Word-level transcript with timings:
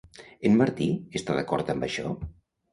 En 0.49 0.55
Martí 0.61 0.87
està 1.21 1.37
d'acord 1.41 1.71
amb 1.77 1.89
això? 1.91 2.19